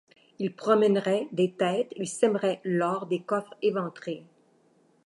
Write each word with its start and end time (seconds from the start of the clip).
Il 0.39 0.55
promènerait 0.55 1.27
des 1.31 1.51
têtes, 1.51 1.93
il 1.95 2.07
sèmerait 2.07 2.59
l’or 2.63 3.05
des 3.05 3.21
coffres 3.21 3.53
éventrés. 3.61 4.23